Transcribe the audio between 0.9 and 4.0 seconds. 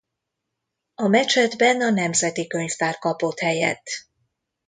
A mecsetben a nemzeti könyvtár kapott helyet.